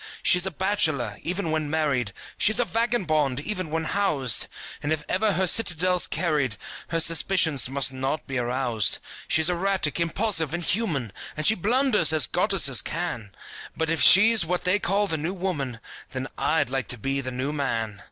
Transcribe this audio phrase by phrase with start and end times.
[0.23, 4.47] She's a bachelor, even when married, She's a vagabond, even when housed;
[4.81, 8.97] And if ever her citadel's carried Her suspicions must not be aroused.
[9.27, 13.29] She's erratic, impulsive and human, And she blunders, as goddesses can;
[13.77, 15.79] But if she's what they call the New Woman,
[16.09, 17.99] Then I'd like to be the New Man.